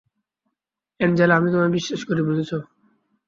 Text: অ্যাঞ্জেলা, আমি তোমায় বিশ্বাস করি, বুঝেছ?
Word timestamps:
অ্যাঞ্জেলা, 0.99 1.33
আমি 1.35 1.49
তোমায় 1.51 1.73
বিশ্বাস 1.77 2.01
করি, 2.05 2.21
বুঝেছ? 2.21 2.51